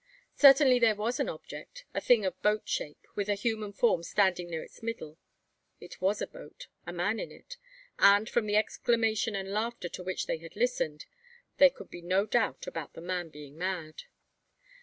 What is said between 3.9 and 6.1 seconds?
standing near its middle. It